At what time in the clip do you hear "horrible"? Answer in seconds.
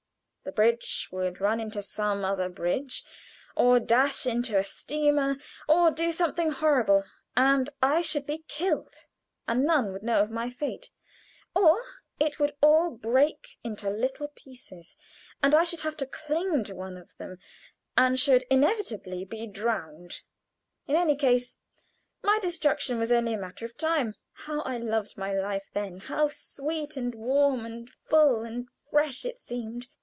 6.51-7.05